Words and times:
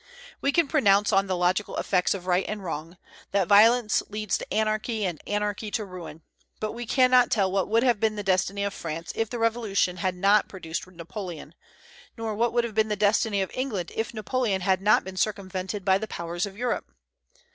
We 0.41 0.51
can 0.51 0.67
pronounce 0.67 1.13
on 1.13 1.27
the 1.27 1.37
logical 1.37 1.77
effects 1.77 2.15
of 2.15 2.25
right 2.25 2.43
and 2.47 2.63
wrong, 2.63 2.97
that 3.33 3.47
violence 3.47 4.01
leads 4.09 4.35
to 4.39 4.51
anarchy, 4.51 5.05
and 5.05 5.21
anarchy 5.27 5.69
to 5.69 5.85
ruin; 5.85 6.23
but 6.59 6.71
we 6.71 6.87
cannot 6.87 7.29
tell 7.29 7.51
what 7.51 7.67
would 7.69 7.83
have 7.83 7.99
been 7.99 8.15
the 8.15 8.23
destiny 8.23 8.63
of 8.63 8.73
France 8.73 9.11
if 9.15 9.29
the 9.29 9.37
Revolution 9.37 9.97
had 9.97 10.15
not 10.15 10.49
produced 10.49 10.87
Napoleon, 10.87 11.53
nor 12.17 12.33
what 12.33 12.51
would 12.51 12.63
have 12.63 12.73
been 12.73 12.89
the 12.89 12.95
destiny 12.95 13.43
of 13.43 13.51
England 13.53 13.91
if 13.93 14.11
Napoleon 14.11 14.61
had 14.61 14.81
not 14.81 15.03
been 15.03 15.17
circumvented 15.17 15.85
by 15.85 15.99
the 15.99 16.07
powers 16.07 16.47
of 16.47 16.57
Europe. 16.57 16.91